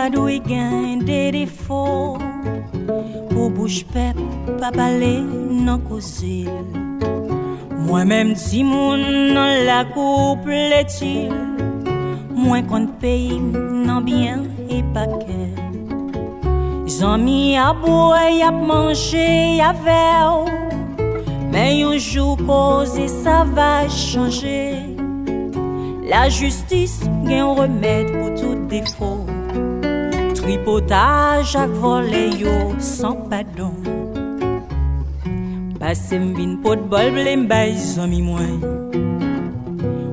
Pas 0.03 0.11
doué 0.11 0.41
gain 0.41 0.97
des 0.97 1.31
défauts. 1.31 2.19
Pour 3.31 3.51
bouche 3.51 3.85
pep, 3.85 4.17
pas 4.59 4.73
parler, 4.73 5.21
non 5.21 5.79
causer. 5.79 6.47
Moi-même, 7.79 8.35
si 8.35 8.65
mon 8.65 8.97
non 8.97 9.47
la 9.65 9.85
coupe 9.85 10.49
les 10.49 11.29
moins 12.35 12.63
qu'on 12.63 12.89
paye, 12.89 13.39
non 13.39 14.01
bien 14.01 14.43
et 14.69 14.83
pas 14.93 15.07
que. 15.07 15.43
Ils 16.85 17.05
ont 17.05 17.19
mis 17.19 17.57
à 17.57 17.73
boire, 17.73 18.17
à 18.45 18.51
manger, 18.51 19.61
à 19.61 19.73
verre. 19.73 20.47
Mais 21.53 21.81
un 21.85 21.97
jour, 21.97 22.39
ça 23.23 23.45
va 23.45 23.89
changer. 23.89 24.79
La 26.11 26.29
justice 26.29 27.03
un 27.29 27.55
remède 27.55 28.11
pour 28.19 28.35
tout 28.35 28.67
défaut. 28.69 29.27
Tripotage 30.53 31.57
à 31.57 31.67
voler 31.67 32.29
yo 32.37 32.75
sans 32.79 33.17
pardon. 33.31 33.73
Passe 35.81 36.13
m'vin 36.13 36.57
pot 36.63 36.77
bol 36.91 37.11
blé 37.11 37.37
bay 37.37 37.73
zami 37.75 38.21
moins. 38.21 38.61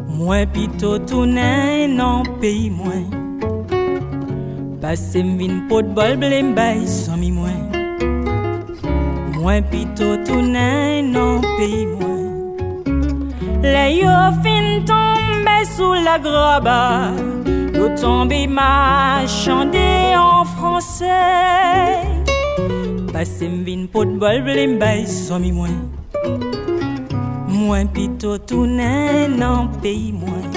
Moins 0.08 0.46
pito 0.46 0.98
tourner 1.00 1.90
non 1.90 2.24
pays 2.40 2.70
moins. 2.70 3.04
Passe 4.80 5.18
m'vin 5.18 5.68
pot 5.68 5.84
bol 5.94 6.16
blé 6.16 6.42
bay 6.42 6.88
zami 6.88 7.34
moins. 7.34 7.62
Moins 9.38 9.62
pito 9.62 10.16
tourner 10.26 11.02
non 11.02 11.42
pays 11.58 11.86
moins. 11.86 12.32
Les 13.62 13.98
yo 14.00 14.16
fin 14.42 14.86
tombé 14.88 15.58
sous 15.76 15.96
la 16.06 16.18
graba. 16.18 17.12
Nous 17.80 17.96
tombé 17.96 18.46
marchandé 18.46 20.14
en 20.18 20.44
français. 20.44 22.04
Passe 23.14 23.42
m'vin 23.42 23.86
pot 23.88 24.04
bol 24.20 24.42
blim 24.44 24.78
bay 24.78 25.06
somi 25.06 25.54
moins. 25.54 25.80
Moins 27.48 27.86
tourner 28.46 29.30
non 29.30 29.70
pays 29.82 30.12
moins. 30.12 30.52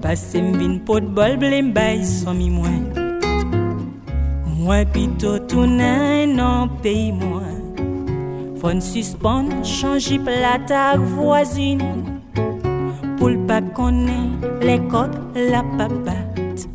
Passe 0.00 0.36
m'vin 0.36 0.78
pot 0.78 1.02
bol 1.02 1.36
blim 1.38 1.72
bay 1.72 2.04
somi 2.04 2.50
moins. 2.50 2.84
Moins 4.46 4.84
pito 4.84 5.40
tourner 5.40 6.28
non 6.28 6.68
pays 6.84 7.10
moins. 7.10 7.58
Fon 8.60 8.80
suspend, 8.80 9.64
changer 9.64 10.20
plata 10.20 10.96
voisine 10.98 12.17
Pour 13.28 13.46
pas 13.46 13.60
connaître 13.60 14.48
les 14.62 14.78
coques, 14.88 15.20
la 15.34 15.62
papate. 15.76 16.66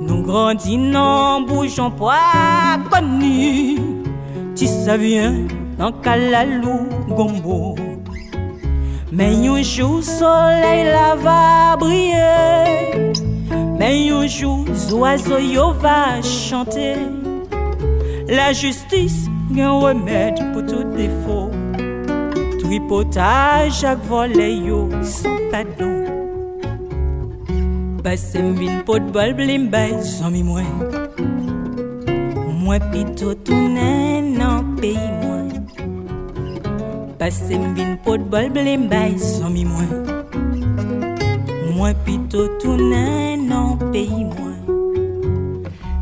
Nous 0.00 0.22
grandis, 0.22 0.78
non, 0.78 1.40
bougeons 1.48 1.90
pas 1.90 2.78
connu. 2.88 3.76
Si 4.54 4.68
ça 4.68 4.96
vient 4.96 5.34
dans 5.76 5.90
Kalalou, 5.90 6.86
Gombo. 7.08 7.74
Mais 9.10 9.34
un 9.48 9.60
jour, 9.62 10.00
soleil 10.00 10.84
la 10.84 11.16
va 11.16 11.76
briller. 11.76 13.12
Mais 13.80 14.10
un 14.12 14.28
jour, 14.28 14.64
oiseau 14.92 15.72
va 15.80 16.22
chanter. 16.22 16.94
La 18.28 18.52
justice 18.52 19.26
un 19.58 19.72
remède 19.72 20.38
pour 20.52 20.64
tout 20.66 20.84
défaut. 20.96 21.50
Tripotage 22.68 23.82
à 23.82 23.94
voler 23.94 24.56
yo 24.56 24.90
sans 25.00 25.38
pardon. 25.50 26.04
Passe 28.04 28.34
m'vin 28.34 28.82
pot 28.84 29.00
bol 29.10 29.32
blim 29.32 29.70
bay 29.70 29.94
sans 30.02 30.30
mi 30.30 30.42
moins. 30.42 30.68
Moi 32.62 32.78
pito 32.92 33.32
tourner 33.36 34.20
non 34.20 34.76
pays 34.82 35.12
moins. 35.22 35.48
Passe 37.18 37.48
m'vin 37.48 37.96
pot 38.04 38.18
bol 38.18 38.50
blim 38.50 38.86
bay 38.90 39.16
sans 39.16 39.48
mi 39.48 39.64
moins. 39.64 39.94
Moi 41.74 41.94
pito 42.04 42.48
tourner 42.60 43.38
non 43.38 43.78
pays 43.92 44.26
moins. 44.36 44.60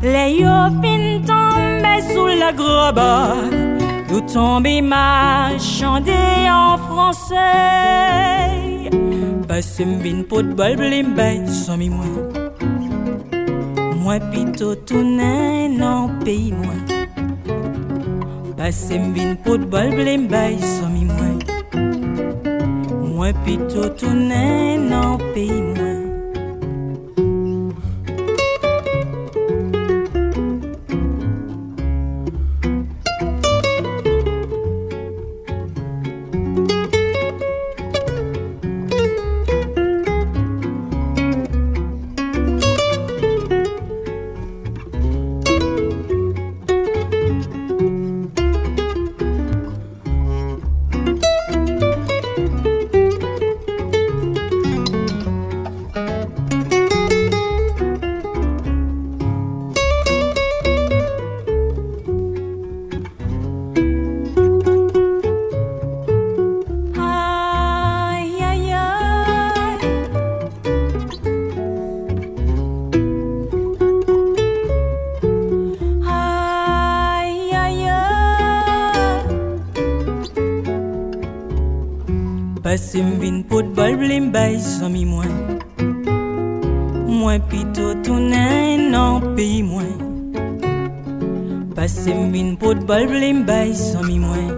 Les 0.01 0.41
yo 0.41 0.57
fin 0.81 1.21
tombé 1.29 1.95
sous 2.11 2.27
la 2.41 2.51
groba. 2.51 3.66
Nous 4.09 4.21
tombés 4.21 4.81
marchandés 4.81 6.49
en 6.49 6.77
français. 6.77 7.35
Passe 9.47 9.79
m'vin 9.79 10.23
pot 10.23 10.43
bol 10.55 10.75
blim 10.77 11.13
bay 11.15 11.41
sans 11.47 11.77
mi 11.77 11.89
moins. 11.89 12.29
Moi 14.03 14.19
pito 14.31 14.75
tourner 14.75 15.67
non 15.69 16.09
pays 16.23 16.53
moins. 16.53 16.85
Passe 18.55 18.91
m'vin 18.91 19.35
pot 19.35 19.59
bol 19.59 19.89
blim 19.89 20.27
bay 20.27 20.57
sans 20.59 20.89
mi 20.89 21.05
moins. 21.05 21.39
Moi 23.15 23.33
pito 23.43 23.89
tourner 23.89 24.77
non 24.77 25.17
pays 25.33 25.61
moins. 25.61 25.86
Bay 84.57 84.63
somi 84.63 85.05
moins. 85.05 85.35
Moins 87.07 87.39
pito 87.39 87.93
tourner 88.03 88.77
non 88.89 89.21
pays 89.35 89.61
moins. 89.61 89.97
Passe 91.75 92.07
m'vin 92.07 92.55
pot 92.55 92.77
bol 92.87 93.05
blim 93.07 93.45
bay 93.45 93.73
somi 93.75 94.19
moins. 94.19 94.57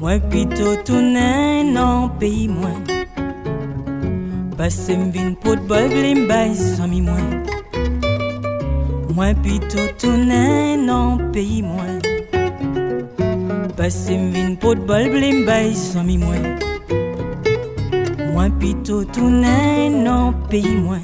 Moins 0.00 0.20
pito 0.30 0.74
tourner 0.84 1.62
non 1.64 2.10
pays 2.18 2.48
moins. 2.48 2.82
Passe 4.56 4.90
m'vin 4.90 5.34
pot 5.34 5.60
bol 5.68 5.88
blim 5.88 6.26
bay 6.26 6.54
somi 6.54 7.00
moins. 7.00 7.30
Moins 9.14 9.34
pito 9.34 9.80
tourner 9.98 10.76
non 10.76 11.18
pays 11.32 11.62
moins. 11.62 12.00
Presse 13.76 14.08
vin 14.08 14.56
pot 14.56 14.78
bol 14.88 15.04
blim 15.12 15.44
bay 15.44 15.74
sami 15.74 16.16
mwen 16.18 16.65
Mwen 18.46 18.58
pito 18.62 18.96
tounen 19.10 20.04
nan 20.06 20.34
peyi 20.46 20.76
mwen 20.78 21.02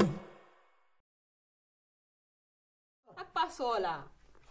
Paso 3.34 3.72
la. 3.82 3.96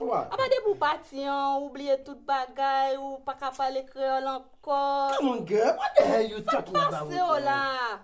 Aba 0.03 0.47
de 0.51 0.57
pou 0.65 0.75
pati 0.75 1.23
an, 1.23 1.61
oubliye 1.61 1.95
tout 2.03 2.19
bagay 2.27 2.97
Ou 2.99 3.21
pa 3.23 3.37
ka 3.39 3.53
pale 3.55 3.85
kreol 3.87 4.27
ankor 4.27 5.15
Come 5.15 5.29
on 5.29 5.45
girl, 5.47 5.71
what 5.79 5.95
the 5.95 6.03
hell 6.03 6.27
you 6.27 6.41
talking 6.41 6.75
about? 6.75 7.07
La. 7.47 8.03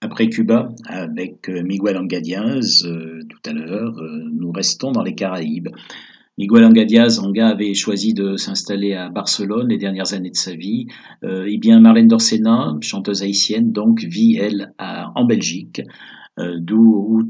Après 0.00 0.28
Cuba, 0.28 0.70
avec 0.88 1.48
euh, 1.48 1.62
Miguel 1.62 1.96
Angadiaz 1.96 2.82
euh, 2.84 3.20
tout 3.30 3.50
à 3.50 3.52
l'heure, 3.52 3.94
euh, 4.02 4.30
nous 4.32 4.50
restons 4.50 4.90
dans 4.90 5.02
les 5.02 5.14
Caraïbes. 5.14 5.68
Miguel 6.38 6.64
Angadiaz, 6.66 7.18
Anga 7.18 7.48
avait 7.48 7.74
choisi 7.74 8.14
de 8.14 8.36
s'installer 8.36 8.94
à 8.94 9.08
Barcelone 9.08 9.70
les 9.70 9.76
dernières 9.76 10.14
années 10.14 10.30
de 10.30 10.36
sa 10.36 10.54
vie. 10.54 10.86
Euh, 11.24 11.46
et 11.48 11.58
bien 11.58 11.80
Marlène 11.80 12.06
Dorsena, 12.06 12.76
chanteuse 12.80 13.24
haïtienne, 13.24 13.72
donc 13.72 14.04
vit 14.04 14.36
elle 14.36 14.72
en 14.78 15.24
Belgique. 15.24 15.82
Euh, 16.38 16.58
D'où, 16.60 17.24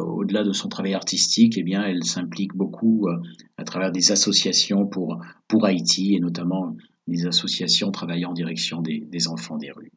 au-delà 0.00 0.44
de 0.44 0.52
son 0.52 0.70
travail 0.70 0.94
artistique, 0.94 1.58
eh 1.58 1.62
bien, 1.62 1.84
elle 1.84 2.04
s'implique 2.04 2.54
beaucoup 2.54 3.06
euh, 3.06 3.18
à 3.58 3.64
travers 3.64 3.92
des 3.92 4.12
associations 4.12 4.86
pour, 4.86 5.18
pour 5.46 5.66
Haïti 5.66 6.14
et 6.14 6.20
notamment 6.20 6.74
des 7.06 7.26
associations 7.26 7.90
travaillant 7.90 8.30
en 8.30 8.32
direction 8.32 8.80
des, 8.80 9.06
des 9.10 9.28
enfants 9.28 9.58
des 9.58 9.72
rues. 9.72 9.92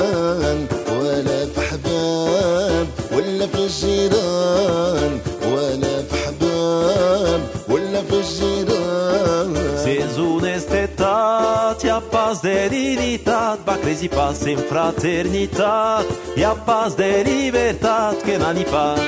الجيران 0.00 0.66
ولا 0.90 1.46
في 1.46 1.60
حباب 1.60 2.86
ولا 3.12 3.46
في 3.46 3.58
الجيران 3.58 5.18
ولا 5.52 6.02
في 6.02 6.16
حباب 6.26 7.40
ولا 7.68 8.02
في 8.02 8.14
الجيران. 8.14 9.76
سيزون 9.84 10.44
استيتات 10.46 11.84
يا 11.84 12.02
باس 12.12 12.40
ديريتات 12.40 13.58
باكريزي 13.66 14.08
باس 14.08 14.42
انفراترنيتات 14.46 16.04
يا 16.36 16.56
باس 16.68 16.94
ديريبرتات 16.94 18.16
كناني 18.26 18.64
باس 18.72 19.00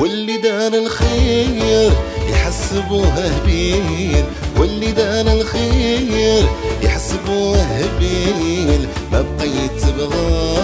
واللي 0.00 0.36
دار 0.36 0.72
الخير 0.74 1.92
يحسبوها 2.30 3.30
بير 3.46 4.24
واللي 4.58 4.92
دان 4.92 5.28
الخير 5.28 6.46
يحسبوه 6.82 7.56
هبيل. 7.56 8.88
ما 9.12 9.24
بقيت 9.38 9.72
تبغى 9.82 10.56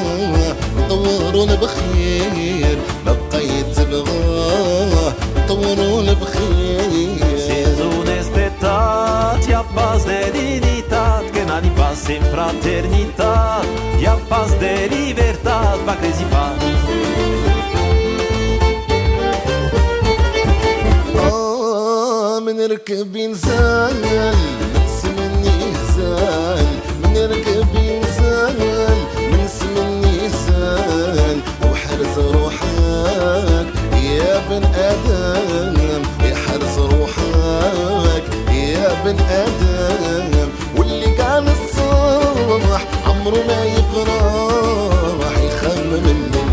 طورون 0.88 1.56
بخير. 1.56 2.78
ما 3.06 3.12
بقيت 3.12 3.66
تبغى 3.76 5.12
طورون 5.48 6.14
بخير. 6.14 7.38
سيزون 7.38 8.08
استيتات 8.08 9.48
يا 9.48 9.64
باز 9.76 10.04
ديدينيتات 10.32 11.24
كناني 11.34 11.70
باز 11.78 12.06
فراترنيتات 12.32 13.64
يا 14.00 14.18
باز 14.30 14.52
ديليبرتات 14.52 15.78
باكريزي 15.86 16.24
باكريزي 16.24 17.19
نركب 22.60 23.16
نزال 23.16 23.96
ننسى 24.74 25.08
مني 25.18 25.54
يهزال 25.62 26.66
نزال 28.00 28.58
ننسى 29.32 29.66
مني 29.76 30.12
يهزال 30.16 31.38
روحك 32.18 33.66
يا 33.94 34.32
بن 34.48 34.64
آدم 34.64 36.02
احرز 36.32 36.76
روحك 36.78 38.24
يا 38.52 38.88
بن 39.04 39.16
آدم. 39.20 40.48
واللي 40.76 41.10
قال 41.22 41.44
الصبح 41.48 42.82
عمره 43.06 43.40
ما 43.48 43.60
يفرح 43.64 45.34
يخمم 45.46 46.04
النوم. 46.14 46.49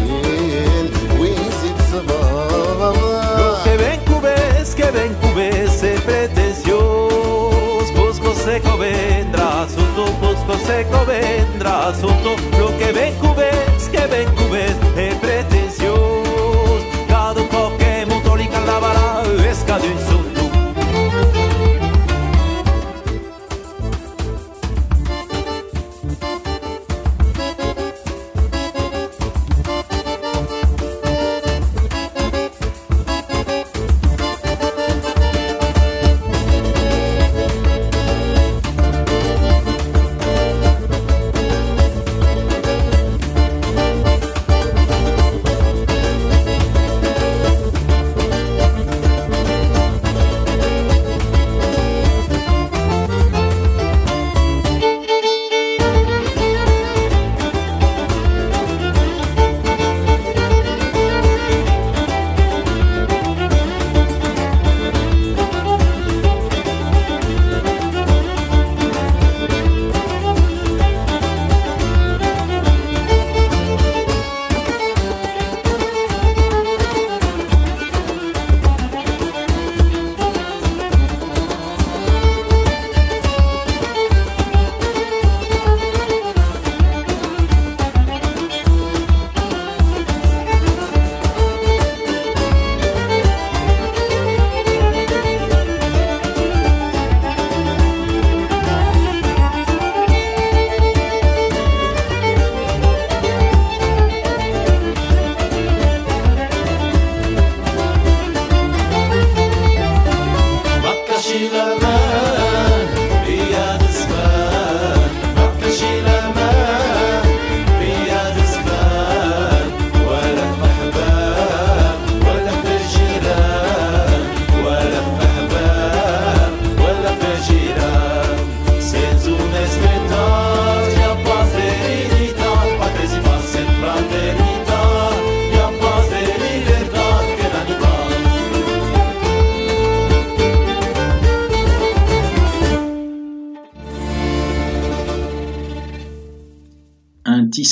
Seco 8.58 8.78
vendrá 8.78 9.62
asunto, 9.62 10.06
busco 10.20 10.58
seco 10.66 11.06
vendrá 11.06 11.90
asunto. 11.90 12.36
Lo 12.58 12.76
que 12.78 12.92
ven 12.92 13.14
cubes, 13.16 13.88
que 13.90 14.08
ven 14.08 14.28
cubes, 14.36 14.76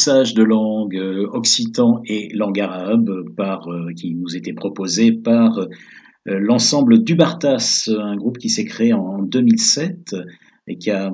de 0.08 0.44
langue 0.44 0.98
euh, 0.98 1.28
occitan 1.32 2.02
et 2.06 2.30
langue 2.34 2.60
arabe 2.60 3.10
euh, 3.10 3.94
qui 3.96 4.14
nous 4.14 4.36
était 4.36 4.54
proposé 4.54 5.12
par 5.12 5.58
euh, 5.58 5.68
l'ensemble 6.26 7.04
du 7.04 7.16
Bartas, 7.16 7.90
un 7.90 8.16
groupe 8.16 8.38
qui 8.38 8.50
s'est 8.50 8.66
créé 8.66 8.94
en 8.94 9.22
2007 9.24 10.16
et 10.68 10.78
qui 10.78 10.90
a, 10.92 11.14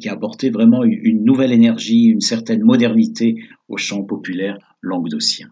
qui 0.00 0.08
a 0.08 0.12
apporté 0.12 0.50
vraiment 0.50 0.84
une 0.84 1.24
nouvelle 1.24 1.52
énergie, 1.52 2.04
une 2.04 2.20
certaine 2.20 2.62
modernité 2.62 3.36
au 3.68 3.78
chant 3.78 4.02
populaire 4.02 4.58
languedocien. 4.82 5.48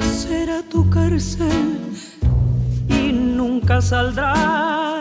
Será 0.00 0.62
tu 0.68 0.90
cárcel 0.90 1.78
y 2.88 3.12
nunca 3.12 3.80
saldrás. 3.80 4.97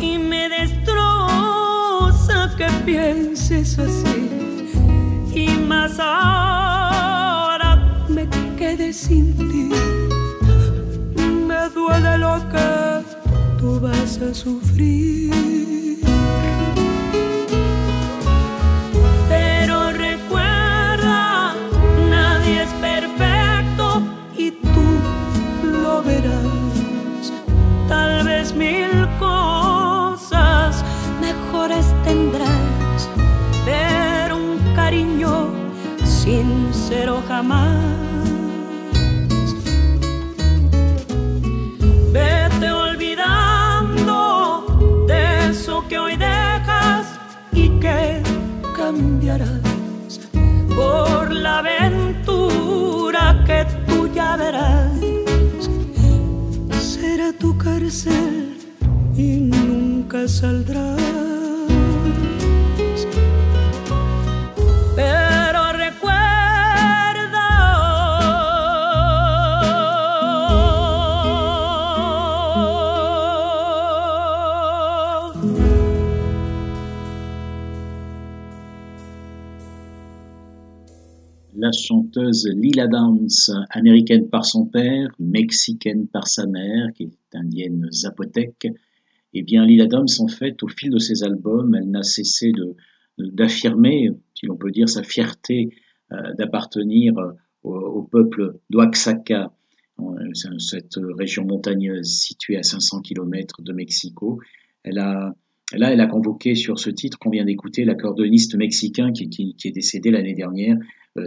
Y 0.00 0.18
me 0.18 0.48
destroza 0.48 0.92
que 2.56 2.66
pienses 2.84 3.78
así. 3.78 4.28
Y 5.32 5.50
más 5.68 6.00
ahora 6.00 8.04
me 8.08 8.28
quedé 8.56 8.92
sin 8.92 9.36
ti. 9.36 9.70
Me 11.46 11.68
duele 11.72 12.18
lo 12.18 12.40
que 12.50 13.04
tú 13.58 13.78
vas 13.78 14.18
a 14.18 14.34
sufrir 14.34 15.99
Vete 42.12 42.70
olvidando 42.70 44.16
de 45.08 45.48
eso 45.48 45.82
que 45.88 45.98
hoy 45.98 46.16
dejas 46.16 47.06
y 47.52 47.70
que 47.80 48.22
cambiarás 48.76 50.20
por 50.76 51.32
la 51.32 51.60
aventura 51.60 53.42
que 53.46 53.66
tú 53.86 54.06
ya 54.12 54.36
verás 54.36 55.00
tu 57.40 57.56
cárcel 57.56 58.56
y 59.16 59.36
nunca 59.38 60.28
saldrás. 60.28 61.29
Chanteuse 81.72 82.48
Lila 82.54 82.86
Downs, 82.86 83.50
américaine 83.70 84.28
par 84.28 84.44
son 84.44 84.66
père, 84.66 85.08
mexicaine 85.18 86.06
par 86.08 86.28
sa 86.28 86.46
mère, 86.46 86.88
qui 86.94 87.10
indienne 87.32 87.88
zapotèque, 87.92 88.68
eh 89.32 89.42
bien 89.42 89.64
Lila 89.64 89.86
Downs, 89.86 90.08
en 90.18 90.28
fait, 90.28 90.62
au 90.62 90.68
fil 90.68 90.90
de 90.90 90.98
ses 90.98 91.22
albums, 91.22 91.74
elle 91.74 91.90
n'a 91.90 92.02
cessé 92.02 92.52
d'affirmer, 93.18 94.10
si 94.34 94.46
l'on 94.46 94.56
peut 94.56 94.70
dire, 94.70 94.88
sa 94.88 95.02
fierté 95.02 95.70
euh, 96.12 96.34
d'appartenir 96.34 97.16
euh, 97.18 97.32
au, 97.62 98.02
peuple 98.02 98.58
d'Oaxaca, 98.70 99.52
cette 100.58 100.98
région 101.18 101.44
montagneuse 101.44 102.08
située 102.08 102.56
à 102.56 102.62
500 102.62 103.02
km 103.02 103.62
de 103.62 103.72
Mexico. 103.72 104.40
Elle 104.82 104.98
a, 104.98 105.34
là, 105.74 105.92
elle 105.92 106.00
a 106.00 106.06
convoqué 106.06 106.54
sur 106.54 106.78
ce 106.78 106.90
titre 106.90 107.18
qu'on 107.18 107.30
vient 107.30 107.44
d'écouter 107.44 107.84
l'accordoniste 107.84 108.56
mexicain 108.56 109.12
qui, 109.12 109.28
qui, 109.28 109.54
est 109.64 109.72
décédé 109.72 110.10
l'année 110.10 110.34
dernière, 110.34 110.76
euh, 110.76 110.80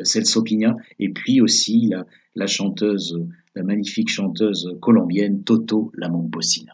Celso 0.04 0.44
Piña, 0.44 0.76
et 1.00 1.10
puis 1.10 1.42
aussi 1.42 1.88
la, 1.90 2.06
la 2.36 2.48
chanteuse 2.48 3.20
la 3.56 3.64
magnifique 3.64 4.10
chanteuse 4.10 4.76
colombienne 4.82 5.44
Toto 5.44 5.92
La 5.96 6.10
Momposina. 6.10 6.72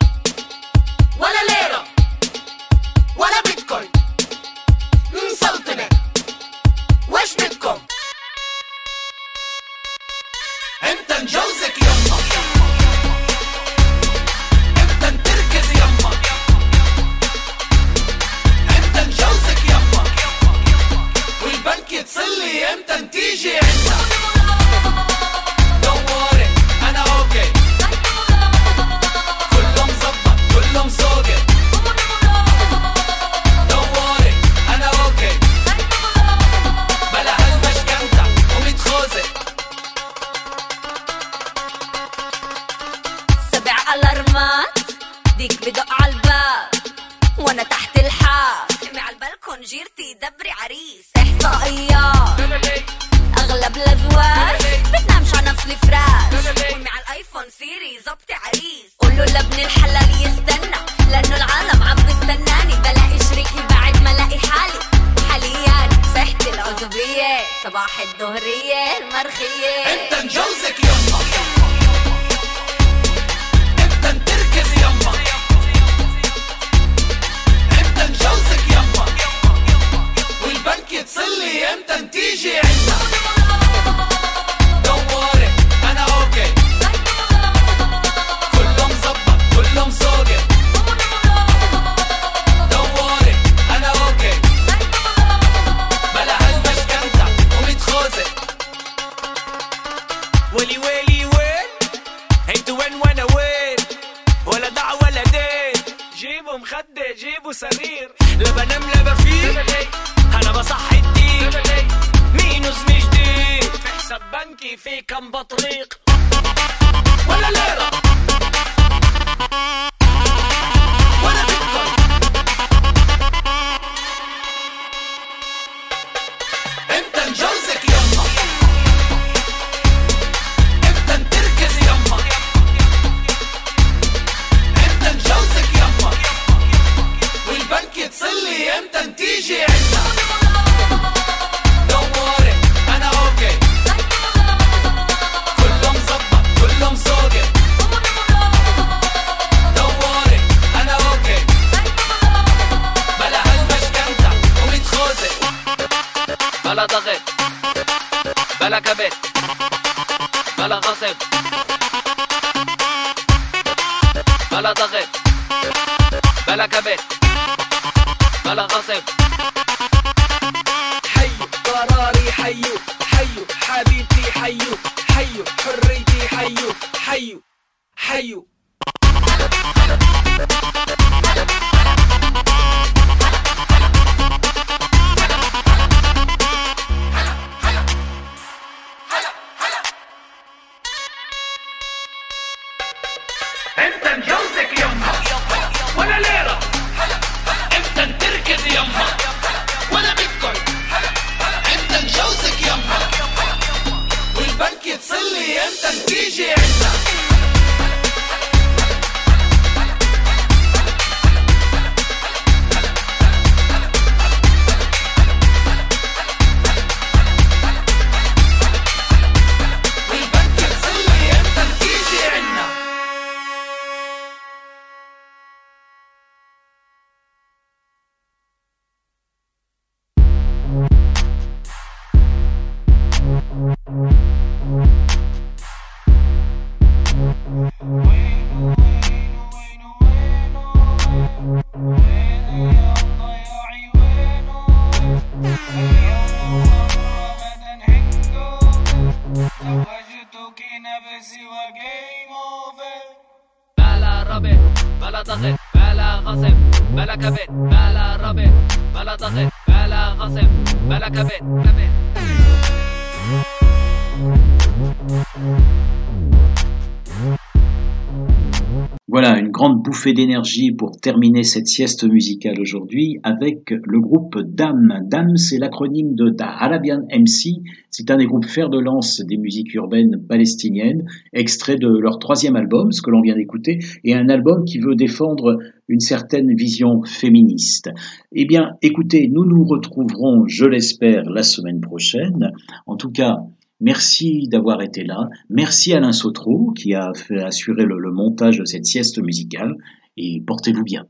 bouffée 269.99 270.13
d'énergie 270.13 270.71
pour 270.71 270.91
terminer 270.91 271.43
cette 271.43 271.67
sieste 271.67 272.09
musicale 272.09 272.57
aujourd'hui 272.61 273.17
avec 273.23 273.69
le 273.69 273.99
groupe 273.99 274.39
DAM. 274.39 275.05
DAM, 275.09 275.35
c'est 275.35 275.57
l'acronyme 275.57 276.15
de 276.15 276.29
Da 276.29 276.47
Arabian 276.47 277.01
MC. 277.11 277.63
C'est 277.89 278.09
un 278.09 278.15
des 278.15 278.25
groupes 278.25 278.45
fer 278.45 278.69
de 278.69 278.79
lance 278.79 279.19
des 279.19 279.35
musiques 279.35 279.73
urbaines 279.73 280.23
palestiniennes, 280.25 281.03
extrait 281.33 281.75
de 281.75 281.89
leur 281.89 282.17
troisième 282.17 282.55
album, 282.55 282.93
ce 282.93 283.01
que 283.01 283.11
l'on 283.11 283.19
vient 283.19 283.35
d'écouter, 283.35 283.79
et 284.05 284.13
un 284.13 284.29
album 284.29 284.63
qui 284.63 284.79
veut 284.79 284.95
défendre 284.95 285.59
une 285.89 285.99
certaine 285.99 286.55
vision 286.55 287.03
féministe. 287.03 287.89
Eh 288.31 288.45
bien, 288.45 288.75
écoutez, 288.81 289.27
nous 289.27 289.43
nous 289.43 289.65
retrouverons, 289.65 290.45
je 290.47 290.63
l'espère, 290.63 291.29
la 291.29 291.43
semaine 291.43 291.81
prochaine. 291.81 292.53
En 292.87 292.95
tout 292.95 293.11
cas, 293.11 293.39
Merci 293.81 294.47
d'avoir 294.49 294.81
été 294.81 295.03
là. 295.03 295.29
Merci 295.49 295.93
Alain 295.93 296.11
Sautreau 296.11 296.71
qui 296.71 296.93
a 296.93 297.13
fait 297.13 297.41
assurer 297.41 297.85
le 297.85 298.11
montage 298.11 298.59
de 298.59 298.65
cette 298.65 298.85
sieste 298.85 299.19
musicale 299.19 299.75
et 300.17 300.41
portez-vous 300.45 300.83
bien. 300.83 301.05